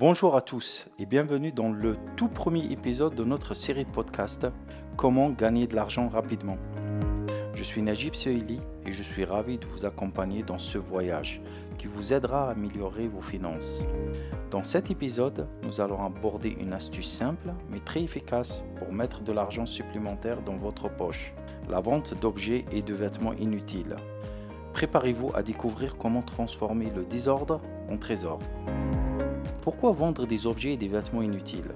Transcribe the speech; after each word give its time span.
Bonjour 0.00 0.34
à 0.34 0.40
tous 0.40 0.86
et 0.98 1.04
bienvenue 1.04 1.52
dans 1.52 1.70
le 1.70 1.98
tout 2.16 2.28
premier 2.28 2.72
épisode 2.72 3.14
de 3.14 3.22
notre 3.22 3.52
série 3.52 3.84
de 3.84 3.90
podcasts 3.90 4.46
Comment 4.96 5.28
gagner 5.28 5.66
de 5.66 5.76
l'argent 5.76 6.08
rapidement. 6.08 6.56
Je 7.52 7.62
suis 7.62 7.82
Najib 7.82 8.14
Seili 8.14 8.60
et 8.86 8.92
je 8.92 9.02
suis 9.02 9.26
ravi 9.26 9.58
de 9.58 9.66
vous 9.66 9.84
accompagner 9.84 10.42
dans 10.42 10.58
ce 10.58 10.78
voyage 10.78 11.42
qui 11.76 11.86
vous 11.86 12.14
aidera 12.14 12.48
à 12.48 12.52
améliorer 12.52 13.08
vos 13.08 13.20
finances. 13.20 13.84
Dans 14.50 14.62
cet 14.62 14.90
épisode, 14.90 15.46
nous 15.64 15.82
allons 15.82 16.02
aborder 16.02 16.56
une 16.58 16.72
astuce 16.72 17.10
simple 17.10 17.52
mais 17.68 17.80
très 17.80 18.00
efficace 18.00 18.64
pour 18.78 18.94
mettre 18.94 19.20
de 19.20 19.32
l'argent 19.32 19.66
supplémentaire 19.66 20.40
dans 20.40 20.56
votre 20.56 20.88
poche, 20.88 21.34
la 21.68 21.80
vente 21.80 22.18
d'objets 22.18 22.64
et 22.72 22.80
de 22.80 22.94
vêtements 22.94 23.34
inutiles. 23.34 23.96
Préparez-vous 24.72 25.32
à 25.34 25.42
découvrir 25.42 25.98
comment 25.98 26.22
transformer 26.22 26.88
le 26.88 27.04
désordre 27.04 27.60
en 27.90 27.98
trésor. 27.98 28.38
Pourquoi 29.70 29.92
vendre 29.92 30.26
des 30.26 30.48
objets 30.48 30.72
et 30.72 30.76
des 30.76 30.88
vêtements 30.88 31.22
inutiles? 31.22 31.70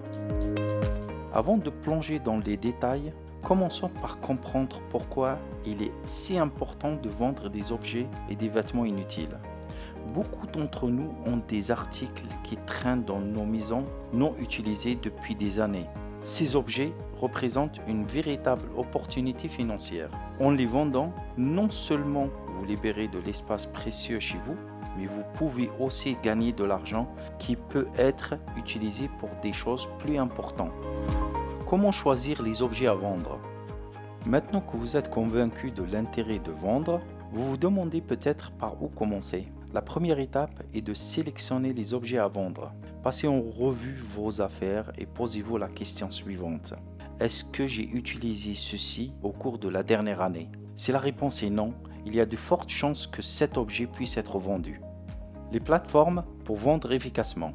Avant 1.33 1.57
de 1.57 1.71
plonger 1.71 2.19
dans 2.19 2.39
les 2.39 2.57
détails, 2.57 3.13
commençons 3.45 3.89
par 3.89 4.19
comprendre 4.19 4.81
pourquoi 4.91 5.39
il 5.65 5.81
est 5.81 5.93
si 6.05 6.37
important 6.37 6.97
de 6.97 7.09
vendre 7.09 7.49
des 7.49 7.71
objets 7.71 8.09
et 8.29 8.35
des 8.35 8.49
vêtements 8.49 8.85
inutiles. 8.85 9.39
Beaucoup 10.13 10.49
d'entre 10.49 10.89
nous 10.89 11.15
ont 11.25 11.41
des 11.47 11.71
articles 11.71 12.27
qui 12.43 12.57
traînent 12.67 13.05
dans 13.05 13.21
nos 13.21 13.45
maisons 13.45 13.85
non 14.13 14.35
utilisés 14.41 14.99
depuis 15.01 15.37
des 15.37 15.61
années. 15.61 15.87
Ces 16.25 16.57
objets 16.57 16.93
représentent 17.21 17.81
une 17.87 18.07
véritable 18.07 18.67
opportunité 18.77 19.47
financière. 19.47 20.11
En 20.41 20.51
les 20.51 20.67
vendant, 20.67 21.13
non 21.39 21.71
seulement 21.71 22.27
vous 22.49 22.65
libérez 22.65 23.07
de 23.07 23.21
l'espace 23.21 23.67
précieux 23.67 24.19
chez 24.19 24.39
vous, 24.43 24.57
mais 24.97 25.07
vous 25.07 25.25
pouvez 25.35 25.71
aussi 25.79 26.17
gagner 26.23 26.53
de 26.53 26.65
l'argent 26.65 27.09
qui 27.39 27.57
peut 27.57 27.87
être 27.99 28.35
utilisé 28.57 29.09
pour 29.19 29.31
des 29.43 29.53
choses 29.53 29.89
plus 29.99 30.19
importantes. 30.19 30.73
Comment 31.67 31.93
choisir 31.93 32.43
les 32.43 32.63
objets 32.63 32.87
à 32.87 32.95
vendre? 32.95 33.41
Maintenant 34.27 34.61
que 34.61 34.77
vous 34.77 34.97
êtes 34.97 35.11
convaincu 35.11 35.71
de 35.71 35.83
l'intérêt 35.83 36.39
de 36.39 36.53
vendre, 36.53 37.01
vous 37.33 37.45
vous 37.45 37.57
demandez 37.57 38.01
peut-être 38.01 38.53
par 38.53 38.83
où 38.83 38.89
commencer. 38.89 39.49
La 39.73 39.83
première 39.83 40.21
étape 40.21 40.63
est 40.73 40.83
de 40.83 40.95
sélectionner 40.95 41.73
les 41.73 41.95
objets 41.95 42.19
à 42.19 42.29
vendre. 42.29 42.73
Passez 43.03 43.27
en 43.27 43.41
revue 43.41 43.97
vos 43.97 44.41
affaires 44.41 44.93
et 44.97 45.05
posez-vous 45.05 45.59
la 45.59 45.69
question 45.69 46.11
suivante. 46.11 46.75
Est-ce 47.21 47.45
que 47.45 47.67
j'ai 47.67 47.89
utilisé 47.89 48.55
ceci 48.55 49.13
au 49.23 49.31
cours 49.31 49.59
de 49.59 49.69
la 49.69 49.83
dernière 49.83 50.21
année? 50.21 50.49
Si 50.75 50.93
la 50.93 50.99
réponse 50.99 51.43
est 51.43 51.51
non, 51.51 51.75
il 52.07 52.15
y 52.15 52.21
a 52.21 52.27
de 52.27 52.37
fortes 52.37 52.71
chances 52.71 53.07
que 53.07 53.23
cet 53.23 53.57
objet 53.57 53.87
puisse 53.87 54.17
être 54.17 54.39
vendu. 54.39 54.81
Les 55.53 55.61
plateformes 55.61 56.25
pour 56.45 56.57
vendre 56.57 56.93
efficacement. 56.93 57.53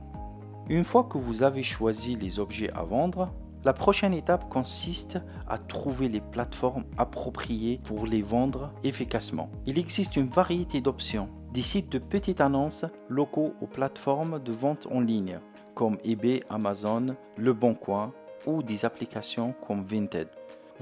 Une 0.70 0.84
fois 0.84 1.04
que 1.04 1.18
vous 1.18 1.44
avez 1.44 1.64
choisi 1.64 2.16
les 2.16 2.40
objets 2.40 2.72
à 2.74 2.84
vendre, 2.84 3.34
la 3.66 3.74
prochaine 3.74 4.14
étape 4.14 4.50
consiste 4.50 5.20
à 5.48 5.58
trouver 5.58 6.08
les 6.08 6.22
plateformes 6.22 6.86
appropriées 6.98 7.82
pour 7.84 8.08
les 8.08 8.22
vendre 8.22 8.72
efficacement. 8.84 9.50
Il 9.66 9.78
existe 9.78 10.16
une 10.16 10.30
variété 10.30 10.80
d'options, 10.80 11.28
des 11.54 11.62
sites 11.62 11.92
de 11.92 12.00
petites 12.00 12.40
annonces 12.40 12.86
locaux 13.10 13.54
aux 13.62 13.68
plateformes 13.68 14.42
de 14.42 14.52
vente 14.52 14.88
en 14.92 15.02
ligne, 15.02 15.40
comme 15.76 15.98
eBay, 16.06 16.44
Amazon, 16.50 17.16
Le 17.38 17.54
Bon 17.54 17.74
Coin 17.74 18.14
ou 18.46 18.64
des 18.64 18.86
applications 18.86 19.54
comme 19.68 19.84
Vinted. 19.84 20.30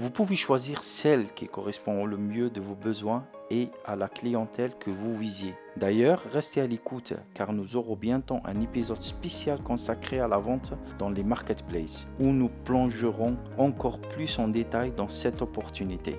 Vous 0.00 0.10
pouvez 0.10 0.36
choisir 0.36 0.84
celle 0.84 1.32
qui 1.32 1.48
correspond 1.48 2.06
le 2.06 2.16
mieux 2.16 2.50
de 2.50 2.60
vos 2.60 2.76
besoins 2.76 3.24
et 3.50 3.68
à 3.84 3.96
la 3.96 4.06
clientèle 4.06 4.70
que 4.78 4.90
vous 4.90 5.16
visiez. 5.16 5.56
D'ailleurs, 5.76 6.22
restez 6.32 6.60
à 6.60 6.68
l'écoute 6.68 7.14
car 7.34 7.52
nous 7.52 7.74
aurons 7.74 7.96
bientôt 7.96 8.38
un 8.44 8.60
épisode 8.60 9.02
spécial 9.02 9.60
consacré 9.60 10.20
à 10.20 10.28
la 10.28 10.38
vente 10.38 10.72
dans 11.00 11.10
les 11.10 11.24
marketplaces 11.24 12.06
où 12.20 12.26
nous 12.26 12.48
plongerons 12.64 13.36
encore 13.56 13.98
plus 14.00 14.38
en 14.38 14.46
détail 14.46 14.92
dans 14.92 15.08
cette 15.08 15.42
opportunité. 15.42 16.16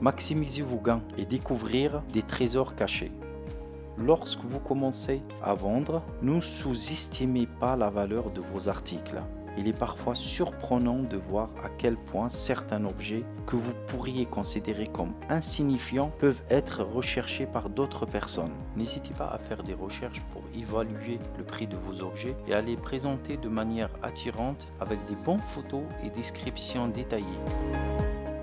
Maximisez 0.00 0.62
vos 0.62 0.80
gains 0.80 1.04
et 1.16 1.26
découvrir 1.26 2.02
des 2.12 2.22
trésors 2.22 2.74
cachés. 2.74 3.12
Lorsque 3.98 4.42
vous 4.42 4.58
commencez 4.58 5.22
à 5.44 5.54
vendre, 5.54 6.02
ne 6.22 6.40
sous-estimez 6.40 7.46
pas 7.46 7.76
la 7.76 7.88
valeur 7.88 8.32
de 8.32 8.40
vos 8.40 8.68
articles 8.68 9.22
il 9.56 9.68
est 9.68 9.78
parfois 9.78 10.14
surprenant 10.14 10.98
de 10.98 11.16
voir 11.16 11.50
à 11.64 11.68
quel 11.68 11.96
point 11.96 12.28
certains 12.28 12.84
objets 12.84 13.24
que 13.46 13.56
vous 13.56 13.72
pourriez 13.88 14.26
considérer 14.26 14.86
comme 14.86 15.12
insignifiants 15.28 16.12
peuvent 16.18 16.42
être 16.50 16.82
recherchés 16.82 17.46
par 17.46 17.68
d'autres 17.68 18.06
personnes. 18.06 18.52
N'hésitez 18.76 19.14
pas 19.14 19.26
à 19.26 19.38
faire 19.38 19.62
des 19.62 19.74
recherches 19.74 20.22
pour 20.32 20.42
évaluer 20.56 21.18
le 21.38 21.44
prix 21.44 21.66
de 21.66 21.76
vos 21.76 22.02
objets 22.02 22.36
et 22.46 22.54
à 22.54 22.60
les 22.60 22.76
présenter 22.76 23.36
de 23.36 23.48
manière 23.48 23.90
attirante 24.02 24.68
avec 24.80 24.98
des 25.08 25.16
bonnes 25.16 25.38
photos 25.38 25.82
et 26.04 26.10
descriptions 26.10 26.88
détaillées. 26.88 27.26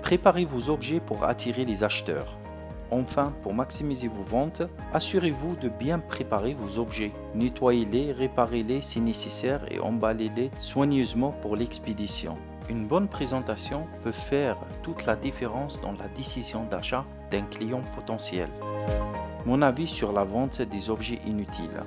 Préparez 0.02 0.44
vos 0.44 0.70
objets 0.70 1.00
pour 1.00 1.24
attirer 1.24 1.64
les 1.64 1.84
acheteurs. 1.84 2.38
Enfin, 2.90 3.34
pour 3.42 3.52
maximiser 3.52 4.08
vos 4.08 4.22
ventes, 4.22 4.62
assurez-vous 4.94 5.56
de 5.56 5.68
bien 5.68 5.98
préparer 5.98 6.54
vos 6.54 6.78
objets. 6.78 7.12
Nettoyez-les, 7.34 8.12
réparez-les 8.12 8.80
si 8.80 9.00
nécessaire 9.00 9.60
et 9.70 9.78
emballez-les 9.78 10.50
soigneusement 10.58 11.32
pour 11.42 11.56
l'expédition. 11.56 12.36
Une 12.70 12.86
bonne 12.86 13.08
présentation 13.08 13.86
peut 14.04 14.12
faire 14.12 14.56
toute 14.82 15.06
la 15.06 15.16
différence 15.16 15.80
dans 15.80 15.92
la 15.92 16.08
décision 16.16 16.64
d'achat 16.64 17.04
d'un 17.30 17.42
client 17.42 17.80
potentiel. 17.94 18.48
Mon 19.46 19.62
avis 19.62 19.88
sur 19.88 20.12
la 20.12 20.24
vente 20.24 20.60
des 20.60 20.90
objets 20.90 21.20
inutiles. 21.26 21.82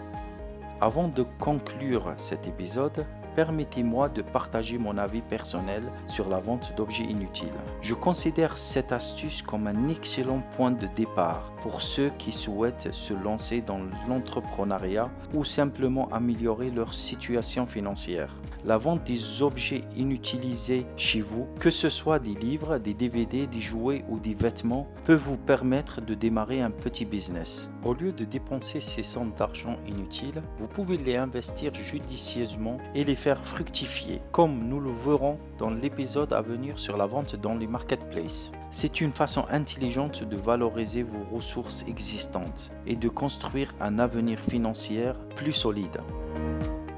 Avant 0.83 1.07
de 1.07 1.23
conclure 1.39 2.11
cet 2.17 2.47
épisode, 2.47 3.05
permettez-moi 3.35 4.09
de 4.09 4.23
partager 4.23 4.79
mon 4.79 4.97
avis 4.97 5.21
personnel 5.21 5.83
sur 6.07 6.27
la 6.27 6.39
vente 6.39 6.73
d'objets 6.75 7.03
inutiles. 7.03 7.53
Je 7.83 7.93
considère 7.93 8.57
cette 8.57 8.91
astuce 8.91 9.43
comme 9.43 9.67
un 9.67 9.89
excellent 9.89 10.41
point 10.57 10.71
de 10.71 10.87
départ 10.95 11.53
pour 11.61 11.83
ceux 11.83 12.09
qui 12.17 12.31
souhaitent 12.31 12.91
se 12.91 13.13
lancer 13.13 13.61
dans 13.61 13.81
l'entrepreneuriat 14.09 15.11
ou 15.35 15.45
simplement 15.45 16.09
améliorer 16.09 16.71
leur 16.71 16.95
situation 16.95 17.67
financière 17.67 18.33
la 18.65 18.77
vente 18.77 19.03
des 19.03 19.41
objets 19.41 19.83
inutilisés 19.95 20.85
chez 20.97 21.21
vous, 21.21 21.47
que 21.59 21.71
ce 21.71 21.89
soit 21.89 22.19
des 22.19 22.33
livres, 22.33 22.77
des 22.77 22.93
DVD, 22.93 23.47
des 23.47 23.61
jouets 23.61 24.05
ou 24.09 24.19
des 24.19 24.33
vêtements, 24.33 24.87
peut 25.05 25.15
vous 25.15 25.37
permettre 25.37 26.01
de 26.01 26.13
démarrer 26.13 26.61
un 26.61 26.71
petit 26.71 27.05
business. 27.05 27.69
Au 27.83 27.93
lieu 27.93 28.11
de 28.11 28.25
dépenser 28.25 28.79
ces 28.79 29.03
sommes 29.03 29.33
d'argent 29.37 29.77
inutiles, 29.87 30.41
vous 30.57 30.67
pouvez 30.73 30.97
les 30.97 31.15
investir 31.15 31.73
judicieusement 31.73 32.77
et 32.95 33.03
les 33.03 33.15
faire 33.15 33.43
fructifier, 33.43 34.21
comme 34.31 34.67
nous 34.67 34.79
le 34.79 34.91
verrons 34.91 35.37
dans 35.57 35.69
l'épisode 35.69 36.33
à 36.33 36.41
venir 36.41 36.79
sur 36.79 36.97
la 36.97 37.05
vente 37.05 37.35
dans 37.35 37.55
les 37.55 37.67
marketplaces. 37.67 38.51
C'est 38.69 39.01
une 39.01 39.11
façon 39.11 39.45
intelligente 39.51 40.23
de 40.23 40.37
valoriser 40.37 41.03
vos 41.03 41.23
ressources 41.35 41.85
existantes 41.87 42.71
et 42.87 42.95
de 42.95 43.09
construire 43.09 43.73
un 43.81 43.99
avenir 43.99 44.39
financier 44.39 45.11
plus 45.35 45.51
solide. 45.51 45.99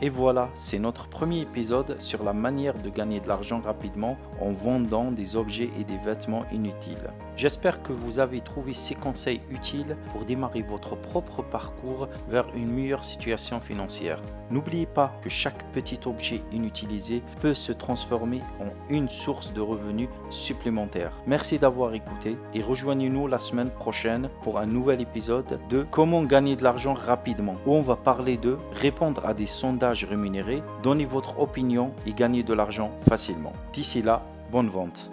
Et 0.01 0.09
voilà, 0.09 0.49
c'est 0.53 0.79
notre 0.79 1.07
premier 1.07 1.41
épisode 1.41 1.99
sur 1.99 2.23
la 2.23 2.33
manière 2.33 2.77
de 2.77 2.89
gagner 2.89 3.21
de 3.21 3.27
l'argent 3.27 3.61
rapidement 3.61 4.17
en 4.41 4.51
vendant 4.51 5.11
des 5.11 5.35
objets 5.35 5.69
et 5.79 5.83
des 5.83 5.97
vêtements 5.97 6.45
inutiles. 6.51 7.09
J'espère 7.35 7.81
que 7.81 7.93
vous 7.93 8.19
avez 8.19 8.41
trouvé 8.41 8.73
ces 8.73 8.95
conseils 8.95 9.41
utiles 9.49 9.97
pour 10.11 10.23
démarrer 10.23 10.61
votre 10.61 10.95
propre 10.95 11.41
parcours 11.41 12.07
vers 12.29 12.45
une 12.55 12.71
meilleure 12.71 13.03
situation 13.03 13.59
financière. 13.59 14.17
N'oubliez 14.51 14.85
pas 14.85 15.13
que 15.23 15.29
chaque 15.29 15.63
petit 15.71 15.99
objet 16.05 16.41
inutilisé 16.51 17.23
peut 17.41 17.55
se 17.55 17.71
transformer 17.71 18.41
en 18.59 18.93
une 18.93 19.09
source 19.09 19.51
de 19.53 19.61
revenus 19.61 20.09
supplémentaires. 20.29 21.13
Merci 21.25 21.57
d'avoir 21.57 21.93
écouté 21.95 22.37
et 22.53 22.61
rejoignez-nous 22.61 23.27
la 23.27 23.39
semaine 23.39 23.71
prochaine 23.71 24.29
pour 24.43 24.59
un 24.59 24.67
nouvel 24.67 25.01
épisode 25.01 25.59
de 25.69 25.85
Comment 25.89 26.23
gagner 26.23 26.55
de 26.55 26.63
l'argent 26.63 26.93
rapidement 26.93 27.55
où 27.65 27.73
on 27.73 27.81
va 27.81 27.95
parler 27.95 28.37
de 28.37 28.57
répondre 28.73 29.25
à 29.25 29.33
des 29.33 29.47
sondages 29.47 30.05
rémunérés, 30.05 30.61
donner 30.83 31.05
votre 31.05 31.39
opinion 31.39 31.91
et 32.05 32.13
gagner 32.13 32.43
de 32.43 32.53
l'argent 32.53 32.91
facilement. 33.07 33.53
D'ici 33.73 34.01
là, 34.01 34.23
bonne 34.51 34.69
vente. 34.69 35.12